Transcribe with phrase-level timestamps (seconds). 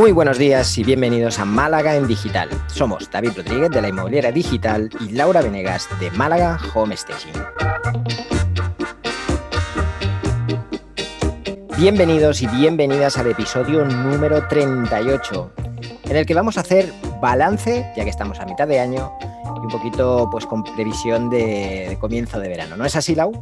[0.00, 2.48] Muy buenos días y bienvenidos a Málaga en Digital.
[2.68, 7.34] Somos David Rodríguez de la Inmobiliaria Digital y Laura Venegas de Málaga Home Staging.
[11.76, 15.52] Bienvenidos y bienvenidas al episodio número 38,
[16.04, 16.90] en el que vamos a hacer
[17.20, 19.12] balance, ya que estamos a mitad de año,
[19.44, 22.74] y un poquito pues con previsión de, de comienzo de verano.
[22.74, 23.32] ¿No es así, Lau?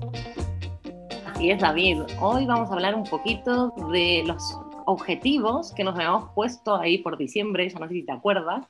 [1.25, 2.02] Así es, David.
[2.19, 7.19] Hoy vamos a hablar un poquito de los objetivos que nos habíamos puesto ahí por
[7.19, 8.66] diciembre, ya no sé si te acuerdas,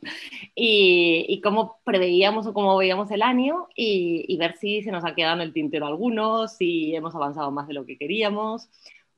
[0.54, 5.36] y, cómo preveíamos o cómo veíamos el año y, ver si se nos ha quedado
[5.36, 8.68] en el tintero algunos, si hemos avanzado más de lo que queríamos.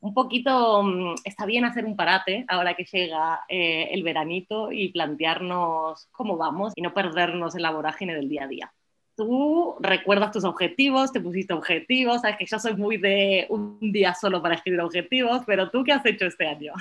[0.01, 4.93] Un poquito mm, está bien hacer un parate ahora que llega eh, el veranito y
[4.93, 8.73] plantearnos cómo vamos y no perdernos en la vorágine del día a día
[9.21, 14.15] tú recuerdas tus objetivos, te pusiste objetivos, sabes que yo soy muy de un día
[14.15, 16.73] solo para escribir objetivos, pero tú qué has hecho este año?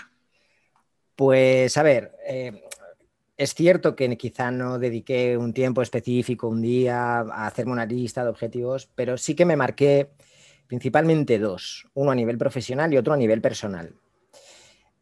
[1.17, 2.63] Pues a ver, eh,
[3.35, 8.23] es cierto que quizá no dediqué un tiempo específico, un día, a hacerme una lista
[8.23, 10.11] de objetivos, pero sí que me marqué
[10.65, 13.95] principalmente dos, uno a nivel profesional y otro a nivel personal.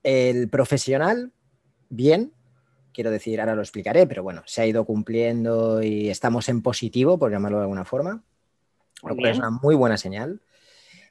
[0.01, 1.31] El profesional,
[1.89, 2.33] bien,
[2.97, 7.19] quiero decir, ahora lo explicaré, pero bueno, se ha ido cumpliendo y estamos en positivo,
[7.19, 8.23] por llamarlo de alguna forma,
[9.03, 10.41] lo cual es una muy buena señal.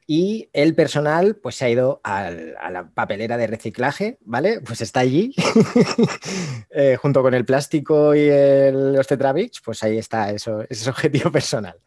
[0.05, 2.33] Y el personal, pues se ha ido a
[2.73, 4.61] la papelera de reciclaje, ¿vale?
[4.63, 5.33] Pues está allí,
[6.71, 8.31] eh, junto con el plástico y
[8.73, 11.79] los Tetrabricks, pues ahí está eso, ese objetivo personal.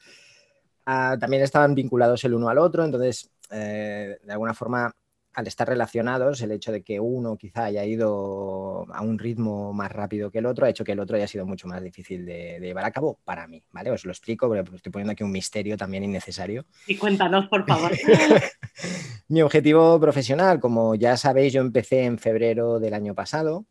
[0.85, 4.93] Ah, también estaban vinculados el uno al otro, entonces, eh, de alguna forma,
[5.39, 9.91] al estar relacionados, el hecho de que uno quizá haya ido a un ritmo más
[9.91, 12.59] rápido que el otro ha hecho que el otro haya sido mucho más difícil de,
[12.59, 13.91] llevar a cabo para mí, ¿vale?
[13.91, 16.65] Os lo explico, porque estoy poniendo aquí un misterio también innecesario.
[16.87, 17.91] Y cuéntanos, por favor.
[19.29, 23.65] Mi objetivo profesional, como ya sabéis, yo empecé en febrero del año pasado,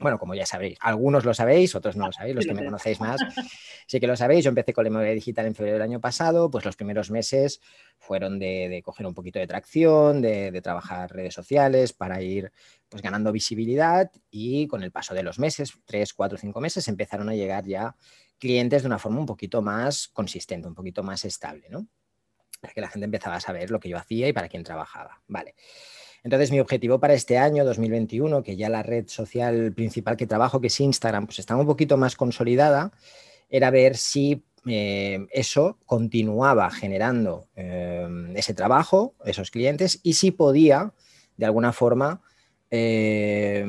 [0.00, 2.98] bueno, como ya sabéis, algunos lo sabéis, otros no lo sabéis, los que me conocéis
[3.00, 3.20] más,
[3.86, 4.44] sí que lo sabéis.
[4.44, 7.60] Yo empecé con la inmobiliaria digital en febrero del año pasado, pues los primeros meses
[7.98, 12.52] fueron de, coger un poquito de tracción, de, trabajar redes sociales para ir
[12.88, 17.28] pues ganando visibilidad y con el paso de los meses, tres, cuatro, cinco meses, empezaron
[17.28, 17.96] a llegar ya
[18.38, 21.86] clientes de una forma un poquito más consistente, un poquito más estable, ¿no?
[22.74, 25.20] Que la gente empezaba a saber lo que yo hacía y para quién trabajaba.
[25.26, 25.54] Vale.
[26.24, 30.60] Entonces, mi objetivo para este año 2021, que ya la red social principal que trabajo,
[30.60, 32.92] que es Instagram, pues está un poquito más consolidada,
[33.50, 38.06] era ver si eh, eso continuaba generando eh,
[38.36, 40.94] ese trabajo, esos clientes, y si podía,
[41.36, 42.22] de alguna forma,
[42.70, 43.66] eh,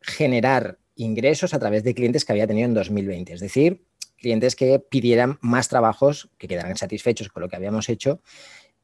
[0.00, 3.34] generar ingresos a través de clientes que había tenido en 2020.
[3.34, 3.84] Es decir,
[4.16, 8.20] clientes que pidieran más trabajos, que quedaran satisfechos con lo que habíamos hecho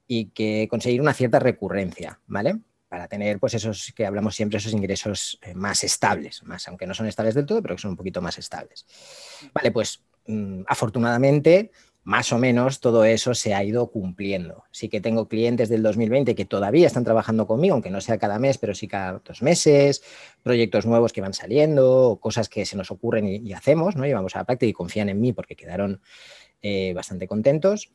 [0.08, 2.58] y que conseguir una cierta recurrencia, ¿vale?
[2.92, 6.92] Para tener, pues esos que hablamos siempre, esos ingresos eh, más estables, más, aunque no
[6.92, 8.84] son estables del todo, pero que son un poquito más estables.
[9.54, 11.70] Vale, pues mm, afortunadamente,
[12.04, 14.64] más o menos todo eso se ha ido cumpliendo.
[14.72, 18.38] Sí que tengo clientes del 2020 que todavía están trabajando conmigo, aunque no sea cada
[18.38, 20.02] mes, pero sí cada dos meses,
[20.42, 24.04] proyectos nuevos que van saliendo, cosas que se nos ocurren y, hacemos, ¿no?
[24.04, 26.02] Llevamos a la práctica y confían en mí porque quedaron
[26.60, 27.90] eh, bastante contentos.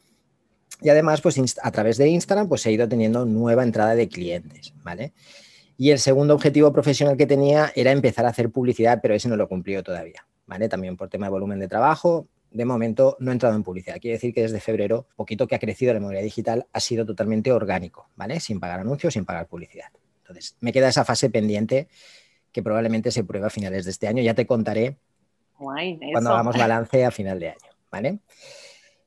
[0.82, 4.74] Y además, pues a través de Instagram, pues he ido teniendo nueva entrada de clientes,
[4.84, 5.14] ¿vale?
[5.78, 9.36] Y el segundo objetivo profesional que tenía era empezar a hacer publicidad, pero ese no
[9.36, 10.70] lo he cumplido todavía, ¿vale?
[10.70, 12.28] También por tema de volumen de trabajo.
[12.50, 13.98] De momento no he entrado en publicidad.
[14.00, 17.52] Quiere decir que desde febrero, poquito que ha crecido la memoria digital ha sido totalmente
[17.52, 18.40] orgánico, ¿vale?
[18.40, 19.88] Sin pagar anuncios, sin pagar publicidad.
[20.20, 21.88] Entonces, me queda esa fase pendiente
[22.52, 24.24] que probablemente se prueba a finales de este año.
[24.24, 24.98] Ya te contaré
[26.12, 28.20] cuando hagamos balance a final de año, ¿vale?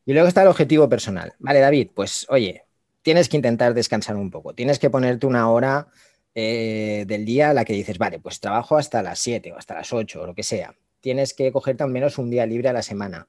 [0.04, 1.34] Y luego está el objetivo personal.
[1.38, 2.64] Vale, David, pues oye,
[3.02, 5.88] tienes que intentar descansar un poco, tienes que ponerte una hora
[6.34, 9.74] eh, del día a la que dices, vale, pues trabajo hasta las 7 o hasta
[9.74, 10.74] las 8 o lo que sea.
[11.00, 13.28] Tienes que cogerte al menos un día libre a la semana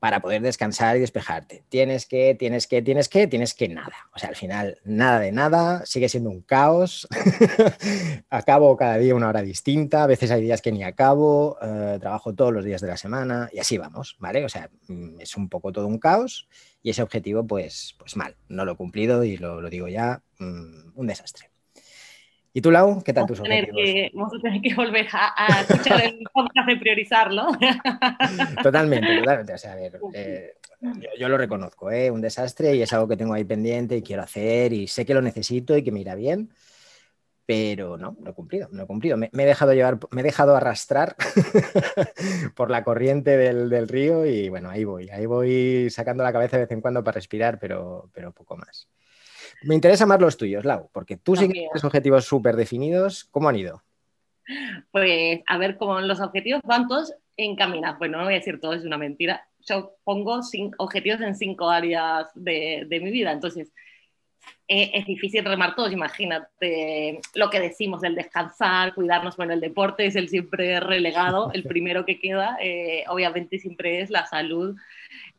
[0.00, 1.62] para poder descansar y despejarte.
[1.68, 4.08] Tienes que, tienes que, tienes que, tienes que nada.
[4.14, 7.06] O sea, al final, nada de nada, sigue siendo un caos.
[8.30, 12.34] acabo cada día una hora distinta, a veces hay días que ni acabo, eh, trabajo
[12.34, 14.44] todos los días de la semana y así vamos, ¿vale?
[14.44, 16.48] O sea, mm, es un poco todo un caos
[16.82, 20.92] y ese objetivo, pues, pues mal, no lo he cumplido y lo, digo ya, mm,
[20.94, 21.49] un desastre.
[22.52, 23.02] ¿Y tú, Lau?
[23.04, 23.80] ¿Qué tal tus objetivos?
[24.12, 27.46] vamos a tener que volver a, escuchar el podcast de priorizarlo.
[28.62, 29.54] Totalmente, totalmente.
[29.54, 30.54] O sea, a ver, eh,
[31.18, 32.10] yo, lo reconozco, ¿eh?
[32.10, 35.14] un desastre y es algo que tengo ahí pendiente y quiero hacer y sé que
[35.14, 36.50] lo necesito y que me irá bien,
[37.46, 39.16] pero no, no he cumplido, no he cumplido.
[39.16, 41.14] Me, he dejado llevar, me he dejado arrastrar
[42.56, 46.64] por la corriente del, río y bueno, ahí voy, ahí voy sacando la cabeza de
[46.64, 48.88] vez en cuando para respirar, pero, pero poco más.
[49.62, 53.24] Me interesa más los tuyos, Lau, porque tú sí que tienes objetivos súper definidos.
[53.24, 53.82] ¿Cómo han ido?
[54.90, 57.98] Pues a ver cómo los objetivos van todos encaminados.
[57.98, 59.46] Bueno, no voy a decir todo, es una mentira.
[59.60, 60.40] Yo pongo
[60.78, 63.32] objetivos en cinco áreas de, de mi vida.
[63.32, 63.72] Entonces,
[64.68, 70.06] eh, es difícil remar todos, imagínate lo que decimos del descansar, cuidarnos, bueno, el deporte
[70.06, 74.76] es el siempre relegado, el primero que queda, eh, obviamente siempre es la salud,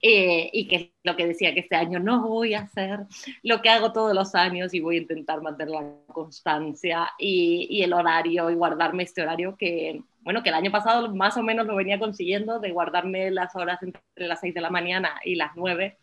[0.01, 3.01] eh, y que es lo que decía, que este año no voy a hacer
[3.43, 7.83] lo que hago todos los años y voy a intentar mantener la constancia y, y
[7.83, 11.67] el horario y guardarme este horario que, bueno, que el año pasado más o menos
[11.67, 15.51] lo venía consiguiendo de guardarme las horas entre las 6 de la mañana y las
[15.55, 15.97] 9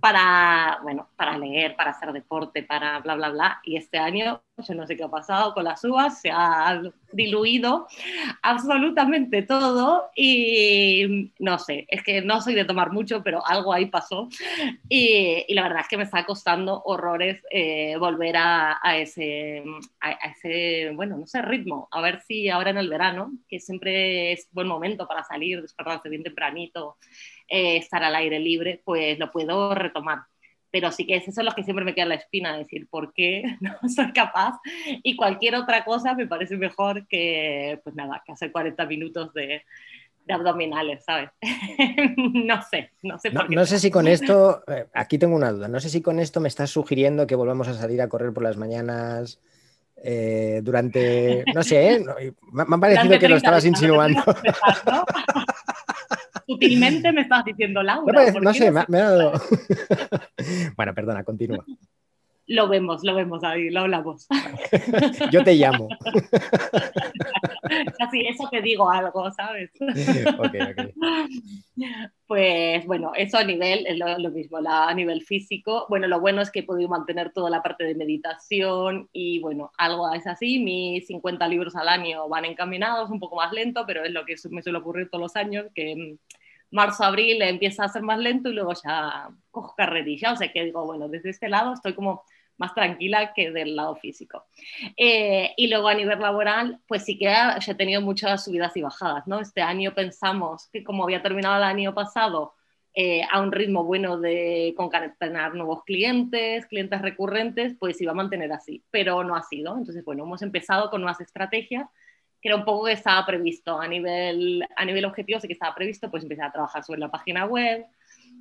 [0.00, 3.60] para, bueno, para leer, para hacer deporte, para bla, bla, bla.
[3.64, 6.82] Y este año, yo no sé qué ha pasado con las uvas, se ha
[7.12, 7.86] diluido
[8.42, 13.86] absolutamente todo y no sé, es que no soy de tomar mucho, pero algo ahí
[13.86, 14.28] pasó.
[14.88, 19.64] Y, la verdad es que me está costando horrores eh, volver a, a, ese,
[20.00, 21.88] a, ese, bueno, no sé, ritmo.
[21.90, 26.10] A ver si ahora en el verano, que siempre es buen momento para salir, despertarse
[26.10, 26.96] bien tempranito
[27.48, 30.20] eh, estar al aire libre, pues lo puedo retomar.
[30.70, 33.44] Pero sí que es eso lo que siempre me queda la espina, decir, ¿por qué
[33.60, 34.58] no soy capaz?
[35.02, 39.62] Y cualquier otra cosa me parece mejor que, pues nada, que hacer 40 minutos de,
[40.26, 41.30] de abdominales, ¿sabes?
[42.16, 43.30] no sé, no sé.
[43.30, 46.02] Por qué no, sé si con esto, eh, aquí tengo una duda, no sé si
[46.02, 49.40] con esto me estás sugiriendo que volvamos a salir a correr por las mañanas
[50.02, 52.04] eh, durante, no sé, ¿eh?
[52.52, 54.22] me, ha parecido que lo estabas insinuando.
[56.46, 58.32] Sutilmente me estás diciendo Laura.
[58.40, 59.32] No, sé, me, ha dado...
[60.76, 61.64] bueno, perdona, continúa.
[62.48, 64.28] Lo vemos, lo vemos ahí, lo hablamos.
[65.32, 65.88] Yo te llamo.
[67.98, 69.70] Así, eso te digo algo, ¿sabes?
[70.38, 70.92] Ok, ok.
[72.26, 75.86] Pues bueno, eso a nivel, es lo, mismo, a nivel físico.
[75.88, 79.72] Bueno, lo bueno es que he podido mantener toda la parte de meditación y bueno,
[79.76, 80.60] algo es así.
[80.60, 84.36] Mis 50 libros al año van encaminados, un poco más lento, pero es lo que
[84.50, 86.16] me suele ocurrir todos los años, que
[86.70, 90.32] marzo, abril empieza a ser más lento y luego ya cojo carrerilla.
[90.32, 92.22] O sea que digo, bueno, desde este lado estoy como
[92.58, 94.46] más tranquila que del lado físico.
[94.96, 97.32] Eh, y luego a nivel laboral, pues sí que
[97.66, 99.40] he tenido muchas subidas y bajadas, ¿no?
[99.40, 102.54] Este año pensamos que como había terminado el año pasado
[102.94, 108.52] eh, a un ritmo bueno de concatenar nuevos clientes, clientes recurrentes, pues iba a mantener
[108.52, 109.76] así, pero no ha sido.
[109.76, 111.86] Entonces, bueno, hemos empezado con nuevas estrategias
[112.40, 115.74] que era un poco que estaba previsto a nivel, a nivel objetivo, sí que estaba
[115.74, 117.86] previsto, pues empezar a trabajar sobre la página web,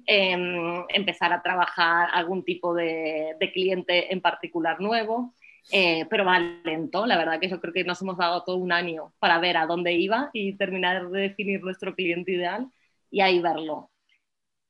[0.08, 5.34] Em, empezar a trabajar algún tipo de, cliente en particular nuevo.
[5.72, 8.72] Eh, pero va lento, la verdad que yo creo que nos hemos dado todo un
[8.72, 12.68] año para ver a dónde iba y terminar de definir nuestro cliente ideal
[13.10, 13.90] y ahí verlo.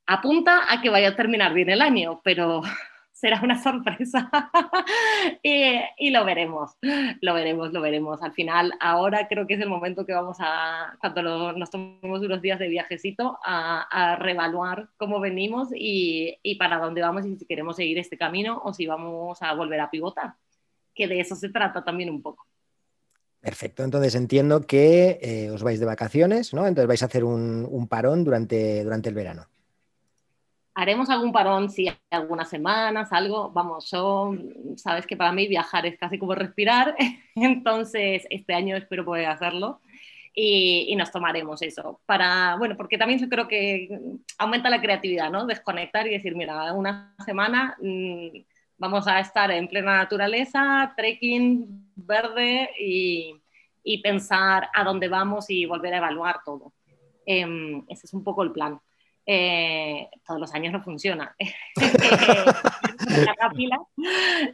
[0.05, 2.61] Apunta a que vaya a terminar bien el año, pero
[3.25, 4.29] será una sorpresa
[5.41, 6.77] y, lo veremos,
[7.21, 8.21] lo veremos, lo veremos.
[8.21, 12.41] Al final, ahora creo que es el momento que vamos a, cuando nos tomemos unos
[12.43, 17.47] días de viajecito, a, a reevaluar cómo venimos y, y, para dónde vamos y si
[17.47, 20.35] queremos seguir este camino o si vamos a volver a pivotar,
[20.93, 22.45] que de eso se trata también un poco.
[23.39, 26.67] Perfecto, entonces entiendo que eh, os vais de vacaciones, ¿no?
[26.67, 29.47] Entonces vais a hacer un, un parón durante, durante el verano
[30.75, 33.49] haremos algún parón, si hay algunas semanas, algo.
[33.51, 34.35] Vamos, yo,
[34.75, 36.95] sabes que para mí viajar es casi como respirar,
[37.35, 39.81] entonces este año espero poder hacerlo.
[40.37, 42.01] Y, nos tomaremos eso.
[42.05, 43.87] Para, bueno, porque también yo creo que
[44.37, 45.45] aumenta la creatividad, ¿no?
[45.45, 48.27] Desconectar y decir, mira, una semana mm,
[48.77, 53.41] vamos a estar en plena naturaleza, trekking verde y,
[53.81, 56.73] y pensar a dónde vamos y volver a evaluar todo.
[57.25, 58.79] Eh, ese es un poco el plan.
[59.27, 61.35] Eh, todos los años no funciona.
[63.55, 63.79] pilas.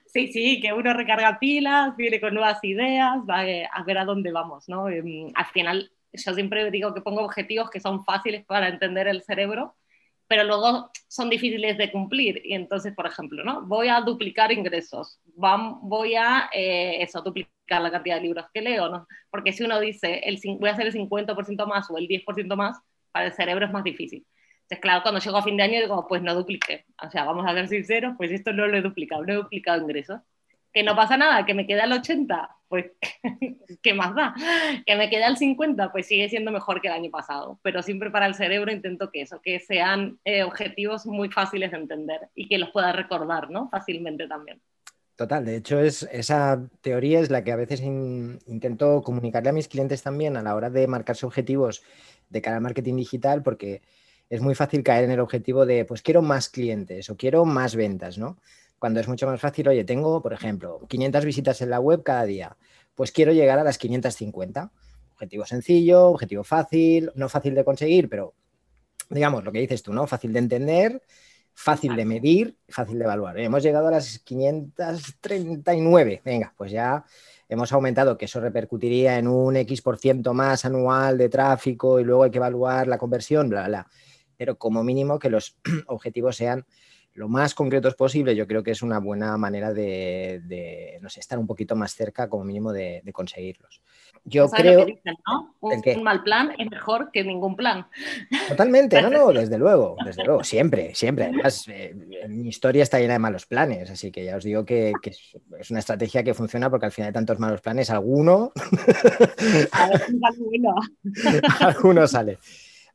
[0.06, 4.32] Sí, sí, que uno recarga pilas, viene con nuevas ideas, va a ver a dónde
[4.32, 4.90] vamos, ¿no?
[4.90, 9.24] Em, al final, yo siempre digo que pongo objetivos que son fáciles para entender el
[9.24, 9.76] cerebro,
[10.28, 12.42] pero luego son difíciles de cumplir.
[12.46, 13.64] Y entonces, por ejemplo, ¿no?
[13.64, 18.90] Voy a duplicar ingresos, voy a eh, eso, duplicar la cantidad de libros que leo,
[18.90, 19.08] ¿no?
[19.30, 22.80] Porque si uno dice, el, voy a hacer el 50% más o el 10% más,
[23.12, 24.26] para el cerebro es más difícil.
[24.72, 26.86] Entonces, claro, cuando llego a fin de año digo, pues no dupliqué.
[27.06, 29.82] O sea, vamos a ser sinceros, pues esto no lo he duplicado, no he duplicado
[29.82, 30.22] ingresos.
[30.72, 32.86] Que no pasa nada, que me queda el 80, pues
[33.84, 34.34] ¿qué más da?
[34.86, 37.60] Que me queda el 50, pues sigue siendo mejor que el año pasado.
[37.64, 41.78] Pero siempre para el cerebro intento que eso, que sean eh, objetivos muy fáciles de
[41.78, 43.68] entender y que los pueda recordar, ¿no?
[43.70, 44.62] Fácilmente también.
[45.18, 49.68] Total, de hecho es, esa teoría es la que a veces intento comunicarle a mis
[49.68, 51.84] clientes también a la hora de marcarse objetivos
[52.30, 53.82] de cara al marketing digital, porque
[54.32, 57.76] es muy fácil caer en el objetivo de, pues quiero más clientes o quiero más
[57.76, 58.38] ventas, ¿no?
[58.82, 62.26] cuando es mucho más fácil, oye, tengo, por ejemplo, 500 visitas en la web cada
[62.26, 62.58] día,
[62.96, 64.72] pues quiero llegar a las 550.
[65.14, 68.34] Objetivo sencillo, objetivo fácil, no fácil de conseguir, pero
[69.08, 70.08] digamos lo que dices tú, ¿no?
[70.08, 71.04] Fácil de entender,
[71.54, 73.38] fácil de medir, fácil de evaluar.
[73.38, 76.24] Hemos llegado a las 539.
[76.26, 77.06] Venga, pues ya
[77.50, 82.04] hemos aumentado, que eso repercutiría en un X por ciento más anual de tráfico y
[82.04, 83.88] luego hay que evaluar la conversión, bla, bla.
[84.42, 85.56] Pero como mínimo que los
[85.86, 86.66] objetivos sean
[87.14, 91.38] lo más concretos posible, yo creo que es una buena manera de, no sé, estar
[91.38, 93.84] un poquito más cerca como mínimo de, conseguirlos.
[94.24, 94.88] Yo creo...
[94.88, 97.86] que Un, mal plan es mejor que ningún plan.
[98.48, 101.26] Totalmente, no, no, desde luego, desde luego, siempre, siempre.
[101.26, 101.94] Además, eh,
[102.28, 104.92] mi historia está llena de malos planes, así que ya os digo que,
[105.60, 108.54] es una estrategia que funciona porque al final de tantos malos planes, alguno...
[111.60, 112.40] alguno sale.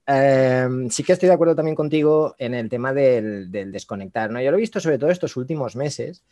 [0.07, 4.31] Em, sí que estoy de acuerdo también contigo en el tema del, desconectar.
[4.31, 4.41] ¿no?
[4.41, 6.25] Yo lo he visto sobre todo estos últimos meses,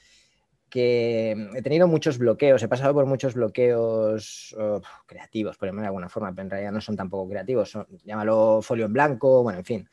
[0.71, 5.89] que he tenido muchos bloqueos, he pasado por muchos bloqueos oh, creativos, por ejemplo, de
[5.89, 9.65] alguna forma, pero en realidad no son tampoco creativos, llámalo folio en blanco, bueno, en
[9.65, 9.89] fin.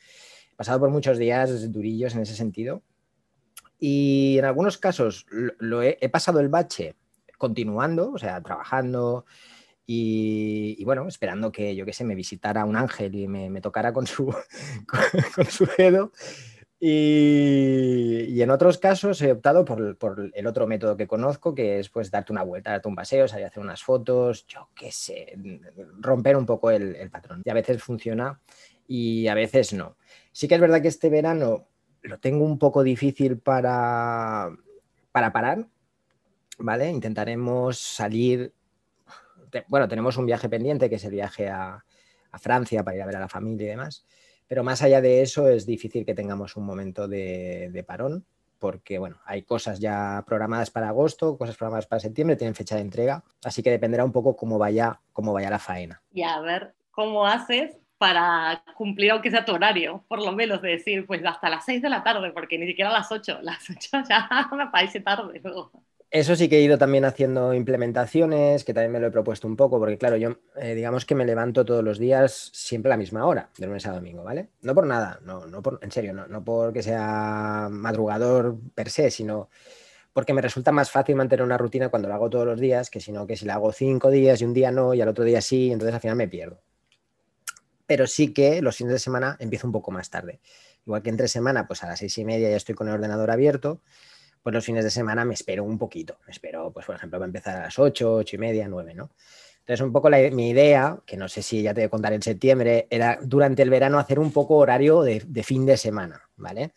[0.53, 2.81] He pasado por muchos días durillos en ese sentido.
[3.79, 6.95] Y en algunos casos lo he pasado el bache
[7.37, 9.25] continuando, o sea, trabajando,
[9.85, 14.07] y, bueno, esperando que, yo qué sé, me visitara un ángel y me, tocara con
[14.07, 14.25] su,
[15.35, 16.11] con, su dedo.
[16.79, 22.09] Y, en otros casos he optado por, el otro método que conozco, que es pues
[22.09, 25.37] darte una vuelta, darte un paseo, salir a hacer unas fotos, yo qué sé,
[25.99, 27.41] romper un poco el, el, patrón.
[27.45, 28.39] Y a veces funciona
[28.87, 29.97] y a veces no.
[30.31, 31.67] Sí que es verdad que este verano
[32.01, 34.49] lo tengo un poco difícil para,
[35.11, 35.67] para parar,
[36.57, 36.89] ¿vale?
[36.89, 38.53] Intentaremos salir
[39.67, 41.83] bueno, tenemos un viaje pendiente, que es el viaje a,
[42.39, 44.05] Francia para ir a ver a la familia y demás.
[44.47, 48.25] Pero más allá de eso, es difícil que tengamos un momento de, parón,
[48.57, 52.81] porque bueno, hay cosas ya programadas para agosto, cosas programadas para septiembre, tienen fecha de
[52.81, 56.01] entrega, así que dependerá un poco cómo vaya, cómo vaya la faena.
[56.13, 60.69] Y a ver cómo haces para cumplir aunque sea tu horario, por lo menos de
[60.69, 64.03] decir, pues hasta las 6 de la tarde, porque ni siquiera las 8, las 8
[64.09, 65.39] ya me parece tarde.
[66.13, 69.55] Eso sí que he ido también haciendo implementaciones, que también me lo he propuesto un
[69.55, 72.97] poco, porque claro, yo eh, digamos que me levanto todos los días siempre a la
[72.97, 74.49] misma hora, de lunes a domingo, ¿vale?
[74.61, 79.09] No por nada, no, no por, en serio, no, no porque sea madrugador per se,
[79.09, 79.49] sino
[80.11, 82.99] porque me resulta más fácil mantener una rutina cuando la hago todos los días, que
[82.99, 85.39] sino que si la hago cinco días y un día no, y al otro día
[85.39, 86.59] sí, entonces al final me pierdo.
[87.87, 90.41] Pero sí que los fines de semana empiezo un poco más tarde.
[90.85, 93.31] Igual que entre semana, pues a las seis y media ya estoy con el ordenador
[93.31, 93.79] abierto
[94.43, 96.17] pues los fines de semana me espero un poquito.
[96.25, 98.93] Me espero, pues por ejemplo, va a empezar a las 8, 8 y media, 9,
[98.93, 99.11] ¿no?
[99.61, 102.21] Entonces, un poco mi idea, que no sé si ya te voy a contar en
[102.23, 106.73] septiembre, era durante el verano hacer un poco horario de, fin de semana, ¿vale?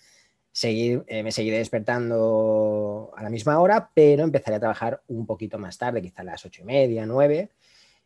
[0.52, 5.58] Seguir, eh, me seguiré despertando a la misma hora, pero empezaré a trabajar un poquito
[5.58, 7.50] más tarde, quizá a las 8 y media, 9.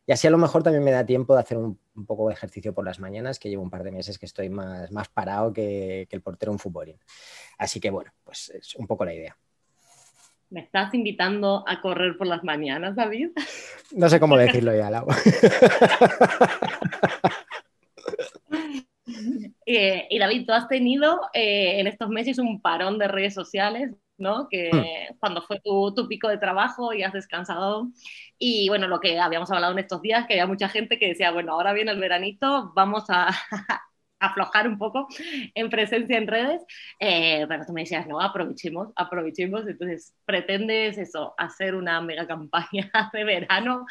[0.07, 2.73] Y así a lo mejor también me da tiempo de hacer un, poco de ejercicio
[2.73, 6.07] por las mañanas, que llevo un par de meses que estoy más, más parado que,
[6.09, 6.97] el portero en fútbol.
[7.57, 9.37] Así que bueno, pues es un poco la idea.
[10.49, 13.29] ¿Me estás invitando a correr por las mañanas, David?
[13.91, 15.07] No sé cómo decirlo ya, Lau.
[19.71, 23.91] Eh, y David, tú has tenido eh, en estos meses un parón de redes sociales,
[24.17, 24.47] ¿no?
[24.49, 25.17] Que hmm.
[25.19, 27.87] cuando fue tu, tu, pico de trabajo y has descansado.
[28.39, 31.29] Y bueno, lo que habíamos hablado en estos días, que había mucha gente que decía,
[31.31, 33.29] bueno, ahora viene el veranito, vamos a,
[34.19, 35.07] aflojar un poco
[35.55, 36.61] en presencia en redes,
[36.99, 42.91] eh, pero tú me decías, no, aprovechemos, aprovechemos, entonces pretendes eso, hacer una mega campaña
[43.13, 43.85] de verano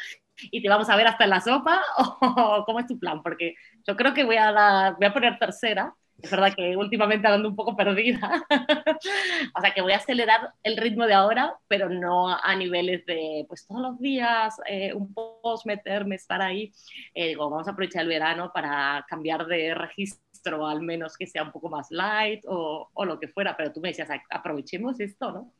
[0.51, 3.55] y te vamos a ver hasta en la sopa o cómo es tu plan, porque
[3.85, 7.55] yo creo que voy a, voy a poner tercera, es verdad que últimamente ando un
[7.55, 8.45] poco perdida.
[9.55, 13.45] o sea que voy a acelerar el ritmo de ahora, pero no a niveles de,
[13.47, 16.73] pues todos los días, eh, un post, meterme, estar ahí.
[17.13, 21.43] Eh, digo, vamos a aprovechar el verano para cambiar de registro, al menos que sea
[21.43, 23.55] un poco más light o, o lo que fuera.
[23.55, 25.53] Pero tú me decías, aprovechemos esto, ¿no?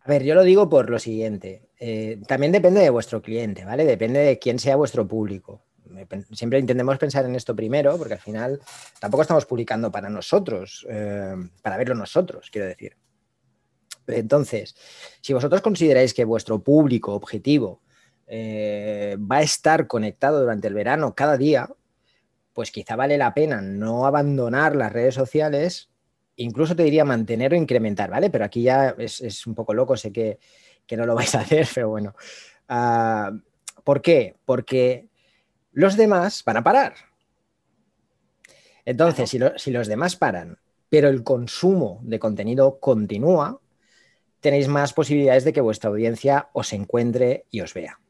[0.00, 1.68] A ver, yo lo digo por lo siguiente.
[1.78, 3.84] Eh, también depende de vuestro cliente, ¿vale?
[3.84, 5.62] Depende de quién sea vuestro público
[6.32, 8.60] siempre intentemos pensar en esto primero, porque al final
[9.00, 12.96] tampoco estamos publicando para nosotros, eh, para verlo nosotros, quiero decir.
[14.06, 14.76] Entonces,
[15.20, 17.82] si vosotros consideráis que vuestro público objetivo
[18.26, 21.68] eh, va a estar conectado durante el verano cada día,
[22.52, 25.90] pues quizá vale la pena no abandonar las redes sociales,
[26.36, 28.30] incluso te diría mantener o incrementar, ¿vale?
[28.30, 30.38] Pero aquí ya es, un poco loco, sé que,
[30.96, 32.14] no lo vais a hacer, pero bueno.
[32.68, 33.32] Ah,
[33.84, 34.36] ¿Por qué?
[34.44, 35.08] Porque
[35.76, 36.94] los demás van a parar.
[38.86, 43.60] Entonces, si, los demás paran, pero el consumo de contenido continúa,
[44.40, 48.00] tenéis más posibilidades de que vuestra audiencia os encuentre y os vea,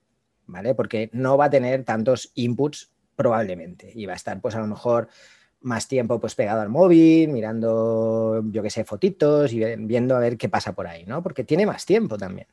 [0.46, 0.76] ¿vale?
[0.76, 4.68] Porque no va a tener tantos inputs probablemente y va a estar pues a lo
[4.68, 5.08] mejor
[5.62, 10.38] más tiempo pues pegado al móvil, mirando, yo qué sé, fotitos y viendo a ver
[10.38, 11.20] qué pasa por ahí, ¿no?
[11.20, 12.46] Porque tiene más tiempo también.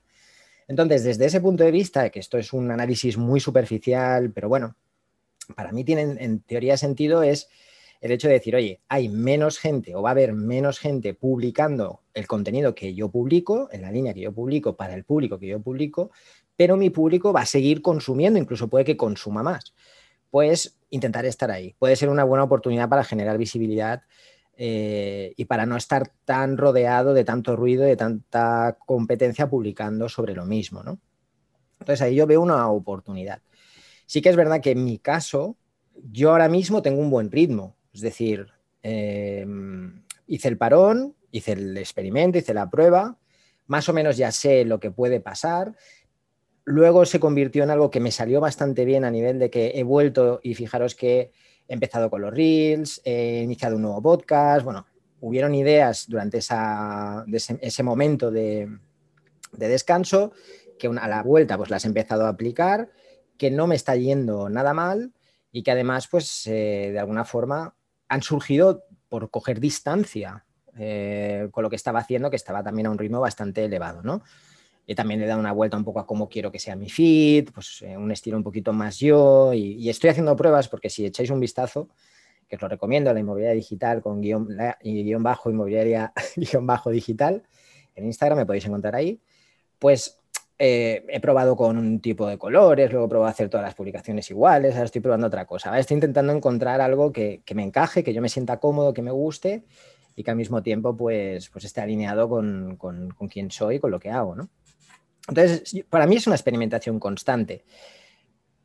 [0.67, 4.75] Entonces, desde ese punto de vista, que esto es un análisis muy superficial, pero bueno,
[5.55, 7.50] para mí tiene en teoría sentido es
[8.03, 12.01] el hecho de decir, oye, hay menos gente o va a haber menos gente publicando
[12.13, 15.47] el contenido que yo publico, en la línea que yo publico, para el público que
[15.47, 16.12] yo publico,
[16.57, 19.73] pero mi público va a seguir consumiendo, incluso puede que consuma más.
[20.29, 21.75] Pues intentar estar ahí.
[21.79, 24.03] Puede ser una buena oportunidad para generar visibilidad
[24.57, 30.35] eh, y para no estar tan rodeado de tanto ruido, de tanta competencia publicando sobre
[30.35, 31.00] lo mismo, ¿no?
[31.79, 33.41] Entonces ahí yo veo una oportunidad.
[34.13, 35.58] Sí que es verdad que en mi caso,
[36.12, 37.75] yo ahora mismo tengo un buen ritmo.
[37.91, 38.46] Es decir,
[38.84, 39.43] eh,
[40.27, 43.17] hice el parón, hice el experimento, hice la prueba,
[43.65, 45.75] más o menos ya sé lo que puede pasar.
[46.63, 49.82] Luego se convirtió en algo que me salió bastante bien a nivel de que he
[49.82, 51.32] vuelto y fijaros que
[51.67, 54.86] he empezado con los reels, he iniciado un nuevo podcast, bueno,
[55.22, 58.70] hubieron ideas durante ese, momento de,
[59.53, 60.34] descanso
[60.77, 62.91] que a la vuelta pues las he empezado a aplicar,
[63.37, 65.13] que no me está yendo nada mal
[65.51, 67.75] y que además pues eh, de alguna forma
[68.07, 70.45] han surgido por coger distancia
[70.77, 74.23] eh, con lo que estaba haciendo, que estaba también a un ritmo bastante elevado, ¿no?
[74.85, 76.89] Y también le he dado una vuelta un poco a cómo quiero que sea mi
[76.89, 81.05] feed, pues eh, un estilo un poquito más yo, y, estoy haciendo pruebas porque si
[81.05, 81.89] echáis un vistazo,
[82.49, 84.47] que os lo recomiendo, la inmobiliaria digital con guion,
[84.83, 87.43] guion bajo inmobiliaria guion bajo digital,
[87.95, 89.21] en Instagram me podéis encontrar ahí,
[89.77, 90.22] pues
[90.60, 94.29] eh, he probado con un tipo de colores, luego he probado hacer todas las publicaciones
[94.29, 95.77] iguales, ahora estoy probando otra cosa.
[95.79, 99.63] estoy intentando encontrar algo que, me encaje, que yo me sienta cómodo, que me guste
[100.15, 103.91] y que al mismo tiempo pues, pues esté alineado con, con, con quién soy, con
[103.91, 104.50] lo que hago, ¿no?
[105.27, 107.63] Entonces, para mí es una experimentación constante.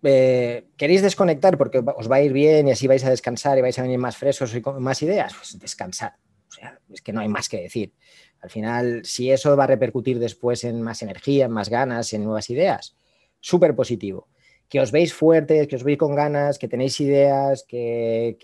[0.03, 3.63] Eh, ¿Queréis desconectar porque os va a ir bien y así vais a descansar y
[3.63, 5.35] vais a venir más frescos y con más ideas?
[5.35, 6.15] Pues descansar.
[6.49, 7.93] O sea, es que no hay más que decir.
[8.41, 12.25] Al final, si eso va a repercutir después en más energía, en más ganas, en
[12.25, 12.97] nuevas ideas,
[13.41, 14.29] súper positivo.
[14.69, 18.37] Que os veis fuertes, que os veis con ganas, que tenéis ideas, que,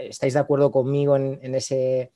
[0.00, 2.12] estáis de acuerdo conmigo en, ese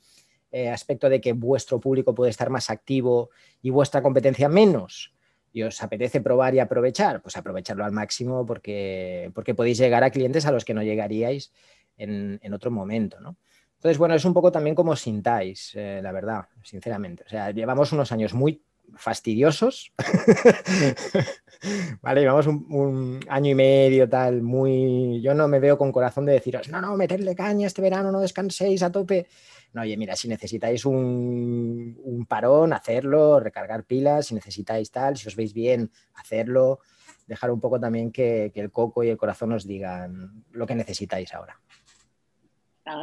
[0.51, 3.29] eh, aspecto de que vuestro público puede estar más activo
[3.61, 5.13] y vuestra competencia menos
[5.53, 10.11] y os apetece probar y aprovechar, pues aprovecharlo al máximo porque, porque podéis llegar a
[10.11, 11.53] clientes a los que no llegaríais
[11.97, 13.37] en, en otro momento, ¿no?
[13.85, 17.23] Entonces, bueno, es un poco también como sintáis, eh, la verdad, sinceramente.
[17.23, 18.63] O sea, llevamos unos años muy
[18.95, 19.93] fastidiosos,
[22.01, 22.21] ¿vale?
[22.21, 25.21] Llevamos un, año y medio tal, muy...
[25.21, 28.21] Yo no me veo con corazón de deciros, no, no, meterle caña este verano, no
[28.21, 29.27] descanséis a tope.
[29.73, 35.35] No, oye, mira, si necesitáis un, parón, hacerlo, recargar pilas, si necesitáis tal, si os
[35.35, 36.79] veis bien, hacerlo,
[37.27, 40.73] dejar un poco también que, que el coco y el corazón os digan lo que
[40.73, 41.59] necesitáis ahora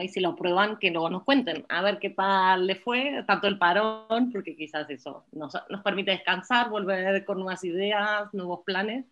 [0.00, 3.48] y si lo prueban, que luego nos cuenten, a ver qué tal le fue, tanto
[3.48, 9.06] el parón, porque quizás eso nos, nos permite descansar, volver con nuevas ideas, nuevos planes,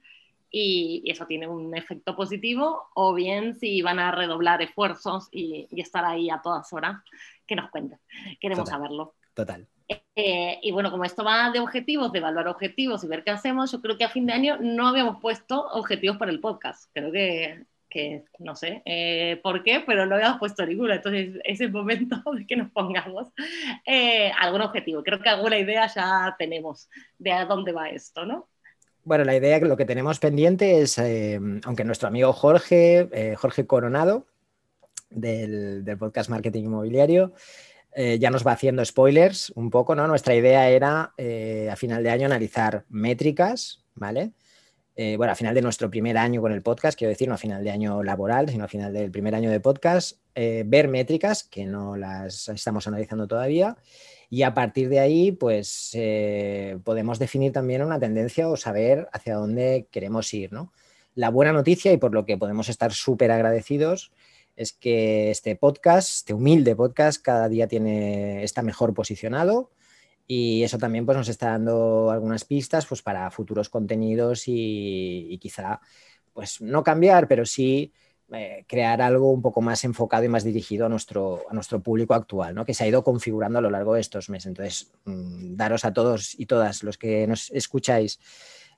[0.50, 6.04] y, eso tiene un efecto positivo, o bien si van a redoblar esfuerzos y, estar
[6.04, 7.02] ahí a todas horas,
[7.46, 7.98] que nos cuenten,
[8.40, 9.14] queremos saberlo.
[9.34, 9.66] Total.
[10.14, 13.72] Eh, y bueno, como esto va de objetivos, de evaluar objetivos y ver qué hacemos,
[13.72, 16.88] yo creo que a fin de año no habíamos puesto objetivos para el podcast.
[16.92, 20.94] Creo que que no sé eh, por qué, pero no habíamos puesto ninguno.
[20.94, 23.28] Entonces es el momento de que nos pongamos
[23.84, 25.02] eh, algún objetivo.
[25.02, 28.48] Creo que alguna idea ya tenemos de a dónde va esto, ¿no?
[29.02, 34.26] Bueno, la idea lo que tenemos pendiente es, eh, aunque nuestro amigo Jorge, Jorge Coronado,
[35.08, 37.32] del, del, podcast Marketing Inmobiliario,
[37.96, 40.06] ya nos va haciendo spoilers un poco, ¿no?
[40.06, 44.32] Nuestra idea era a final de año analizar métricas, ¿vale?
[45.02, 47.38] Eh, bueno, a final de nuestro primer año con el podcast, quiero decir, no a
[47.38, 51.42] final de año laboral, sino a final del primer año de podcast, eh, ver métricas
[51.42, 53.78] que no las estamos analizando todavía
[54.28, 59.36] y a partir de ahí, pues eh, podemos definir también una tendencia o saber hacia
[59.36, 60.70] dónde queremos ir, ¿no?
[61.14, 64.12] La buena noticia y por lo que podemos estar súper agradecidos
[64.54, 69.70] es que este podcast, este humilde podcast, cada día tiene, está mejor posicionado
[70.32, 75.80] y eso también pues, nos está dando algunas pistas pues, para futuros contenidos y, quizá
[76.32, 77.92] pues, no cambiar, pero sí
[78.32, 82.14] eh, crear algo un poco más enfocado y más dirigido a nuestro, a nuestro público
[82.14, 82.64] actual, ¿no?
[82.64, 84.46] que se ha ido configurando a lo largo de estos meses.
[84.46, 88.20] Entonces, mm, daros a todos y todas los que nos escucháis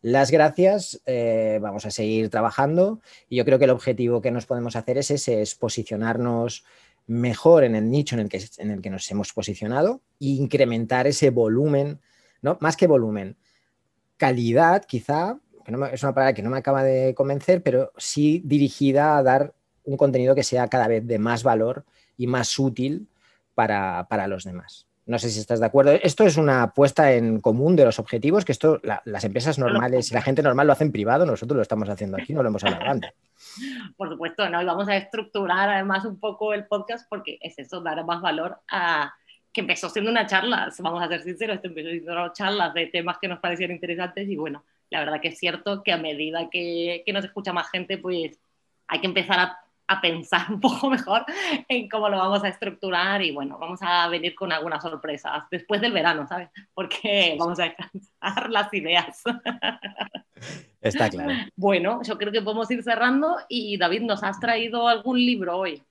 [0.00, 1.02] las gracias.
[1.04, 4.96] Eh, vamos a seguir trabajando y yo creo que el objetivo que nos podemos hacer
[4.96, 6.64] es ese, es posicionarnos
[7.06, 11.06] mejor en el nicho en el que, en el que nos hemos posicionado e incrementar
[11.06, 12.00] ese volumen
[12.42, 12.58] ¿no?
[12.60, 13.36] Más que volumen.
[14.18, 18.42] Calidad, quizá, que no es una palabra que no me acaba de convencer, pero sí
[18.44, 21.84] dirigida a dar un contenido que sea cada vez de más valor
[22.16, 23.08] y más útil
[23.54, 24.86] para, para los demás.
[25.12, 25.92] No sé si estás de acuerdo.
[25.92, 30.14] Esto es una apuesta en común de los objetivos, que esto las empresas normales y
[30.14, 32.90] la gente normal lo hacen privado, nosotros lo estamos haciendo aquí, no lo hemos hablado
[32.90, 33.12] antes.
[33.98, 34.62] Por supuesto, ¿no?
[34.62, 38.59] Y vamos a estructurar además un poco el podcast porque es eso, dar más valor
[38.70, 39.12] a
[39.53, 43.18] que empezó siendo una charla, vamos a ser sinceros, esto empezó siendo charlas de temas
[43.20, 47.03] que nos parecían interesantes y bueno, la verdad que es cierto que a medida que,
[47.05, 48.40] que nos escucha más gente, pues
[48.88, 49.59] hay que empezar a
[49.92, 51.24] a pensar un poco mejor
[51.68, 55.81] en cómo lo vamos a estructurar y bueno, vamos a venir con algunas sorpresas después
[55.81, 56.50] del verano, ¿sabes?
[56.74, 59.22] Porque vamos a descansar las ideas.
[60.81, 61.33] Está claro.
[61.55, 65.83] Bueno, yo creo que podemos ir cerrando y David, ¿nos has traído algún libro hoy?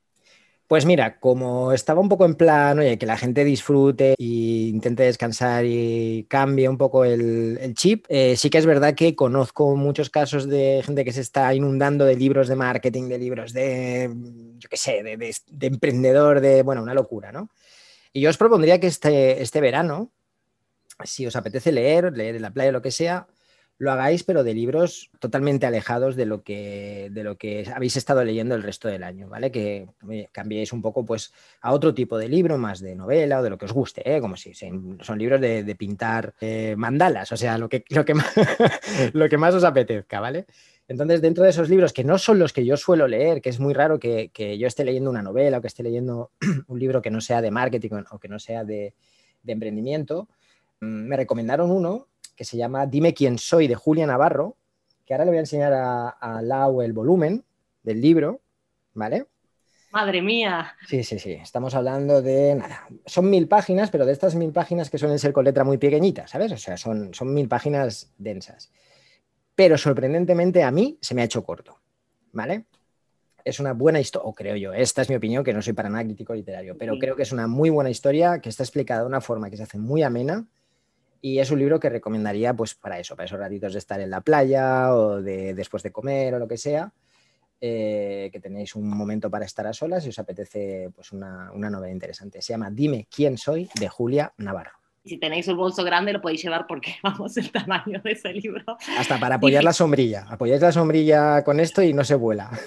[0.72, 5.04] Pues mira, como estaba un poco en plan, oye, que la gente disfrute e intente
[5.04, 10.10] descansar y cambie un poco el, chip, eh, sí que es verdad que conozco muchos
[10.10, 14.16] casos de gente que se está inundando de libros de marketing, de libros de,
[14.60, 17.50] yo qué sé, de, emprendedor, de, bueno, una locura, ¿no?
[18.14, 20.14] Y yo os propondría que este, este verano,
[21.04, 23.28] si os apetece leer, leer en la playa, lo que sea,
[23.82, 28.24] lo hagáis, pero de libros totalmente alejados de lo que, de lo que habéis estado
[28.24, 29.52] leyendo el resto del año, ¿vale?
[29.52, 29.88] Que
[30.32, 33.58] cambiéis un poco pues, a otro tipo de libro, más de novela o de lo
[33.58, 34.22] que os guste, ¿eh?
[34.22, 38.32] como si son libros de, pintar eh, mandalas, o sea, lo que, lo, que más,
[39.14, 40.46] lo que más os apetezca, ¿vale?
[40.88, 43.60] Entonces, dentro de esos libros, que no son los que yo suelo leer, que es
[43.60, 46.30] muy raro que, yo esté leyendo una novela o que esté leyendo
[46.68, 48.94] un libro que no sea de marketing o que no sea de,
[49.42, 50.30] de emprendimiento,
[50.82, 52.11] mm, me recomendaron uno
[52.42, 54.58] que se llama Dime quién soy de Julia Navarro,
[55.06, 57.44] que ahora le voy a enseñar a, Lau el volumen
[57.84, 58.42] del libro,
[58.96, 59.28] ¿vale?
[59.92, 60.76] Madre mía.
[60.88, 61.34] Sí, sí, sí.
[61.34, 62.88] Estamos hablando de nada.
[63.06, 66.28] Son mil páginas, pero de estas mil páginas que suelen ser con letra muy pequeñita,
[66.28, 66.52] ¿sabes?
[66.52, 68.72] O sea, son, son mil páginas densas.
[69.54, 71.78] Pero sorprendentemente a mí se me ha hecho corto,
[72.32, 72.66] ¿vale?
[73.46, 75.90] Es una buena historia, o creo yo, esta es mi opinión, que no soy para
[75.90, 79.08] nada crítico literario, pero creo que es una muy buena historia que está explicada de
[79.08, 80.48] una forma que se hace muy amena
[81.22, 84.10] y es un libro que recomendaría pues para eso, para esos ratitos de estar en
[84.10, 86.92] la playa o de después de comer o lo que sea,
[87.60, 91.70] eh, que tenéis un momento para estar a solas y os apetece pues una, una
[91.70, 92.42] novela interesante.
[92.42, 94.82] Se llama Dime quién soy de Julia Navarro.
[95.04, 98.78] Si tenéis un bolso grande lo podéis llevar porque vamos el tamaño de ese libro.
[98.98, 100.26] Hasta para apoyar la sombrilla.
[100.30, 102.50] Apoyáis la sombrilla con esto y no se vuela.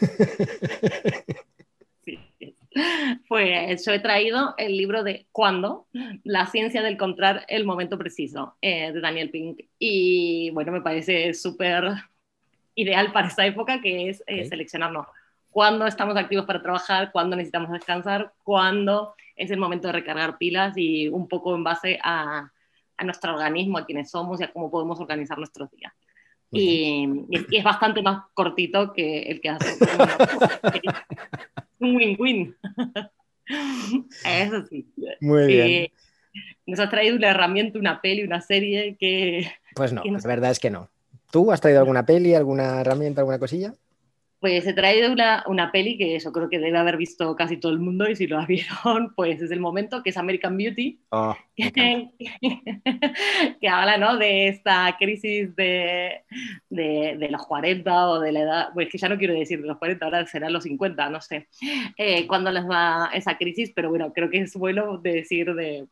[3.28, 5.86] Pues yo he traído el libro de ¿Cuándo?
[6.24, 9.60] La ciencia de encontrar el momento preciso eh, de Daniel Pink.
[9.78, 11.94] Y bueno, me parece súper
[12.74, 15.06] ideal para esta época que es eh, seleccionarnos
[15.50, 20.76] cuándo estamos activos para trabajar, cuándo necesitamos descansar, cuándo es el momento de recargar pilas
[20.76, 22.50] y un poco en base a,
[22.96, 25.92] a nuestro organismo, a quienes somos y a cómo podemos organizar nuestros días.
[26.50, 29.76] Y, y, es bastante más cortito que el que hace.
[31.84, 32.56] un win-win.
[34.24, 34.86] Eso sí.
[35.20, 35.92] Muy bien.
[36.66, 39.50] nos has traído una herramienta, una peli, una serie que...
[39.74, 40.88] Pues no, la verdad es que no.
[41.30, 43.74] ¿Tú has traído alguna peli, alguna herramienta, alguna cosilla?
[44.44, 47.72] Pues he traído una, una, peli que eso creo que debe haber visto casi todo
[47.72, 51.34] el mundo y si lo vieron, pues es el momento, que es American Beauty, oh,
[51.56, 52.10] que,
[53.66, 54.18] habla ¿no?
[54.18, 56.24] de esta crisis de,
[56.68, 59.66] de, de, los 40 o de la edad, pues que ya no quiero decir de
[59.66, 61.48] los 40, ahora serán los 50, no sé,
[61.96, 65.86] eh, cuando les va esa crisis, pero bueno, creo que es bueno decir de,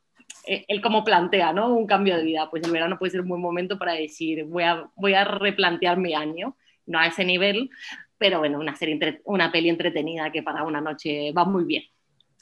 [0.46, 1.74] eh, él como plantea, ¿no?
[1.74, 4.64] Un cambio de vida, pues el verano puede ser un buen momento para decir, voy
[4.64, 7.70] a, voy a replantear mi año, no a ese nivel,
[8.22, 11.82] pero bueno, una, serie una peli entretenida que para una noche va muy bien.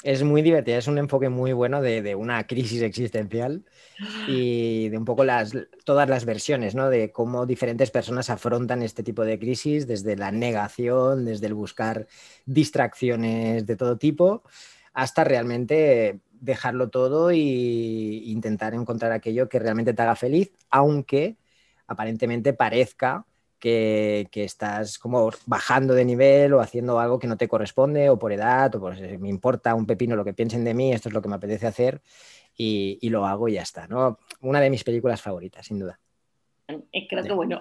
[0.03, 3.65] Es muy divertida, es un enfoque muy bueno de, una crisis existencial
[4.29, 6.91] y de un poco las, todas las versiones, ¿no?
[6.91, 12.07] De cómo diferentes personas afrontan este tipo de crisis, desde la negación, desde el buscar
[12.45, 14.43] distracciones de todo tipo,
[14.93, 21.39] hasta realmente dejarlo todo e intentar encontrar aquello que realmente te haga feliz, aunque
[21.87, 23.25] aparentemente parezca
[23.61, 28.33] que, estás como bajando de nivel o haciendo algo que no te corresponde o por
[28.33, 31.23] edad o por me importa un pepino lo que piensen de mí, esto es lo
[31.23, 32.03] que me apetece hacer
[32.57, 33.87] y, y lo hago y ya está.
[33.87, 34.19] ¿no?
[34.41, 36.01] Una de mis películas favoritas, sin duda.
[37.09, 37.61] Creo que, bueno,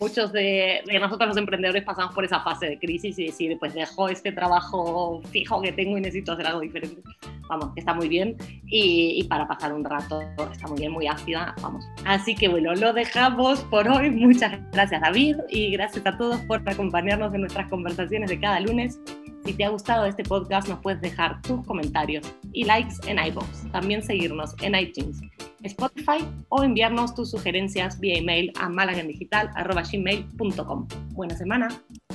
[0.00, 4.08] muchos de, nosotros los emprendedores pasamos por esa fase de crisis y decir, pues dejo
[4.08, 7.02] este trabajo fijo que tengo y necesito hacer algo diferente.
[7.48, 8.36] Vamos, está muy bien.
[8.66, 10.20] Y, para pasar un rato
[10.52, 11.84] está muy bien, muy ácida, vamos.
[12.04, 14.10] Así que bueno, lo dejamos por hoy.
[14.10, 18.98] Muchas gracias David y gracias a todos por acompañarnos en nuestras conversaciones de cada lunes.
[19.44, 23.70] Si te ha gustado este podcast, nos puedes dejar tus comentarios y likes en iBox.
[23.72, 25.20] También seguirnos en iTunes,
[25.62, 30.86] Spotify o enviarnos tus sugerencias vía email a malagendigital.com.
[31.10, 31.68] Buena semana.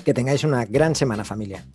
[0.06, 1.66] Que tengáis una gran semana, familia.